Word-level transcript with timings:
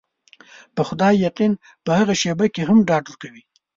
په 0.75 0.81
خدای 0.87 1.13
يقين 1.27 1.53
په 1.85 1.91
هغه 1.99 2.13
شېبه 2.21 2.45
کې 2.53 2.61
هم 2.69 2.77
ډاډ 2.87 3.03
ورکوي. 3.07 3.43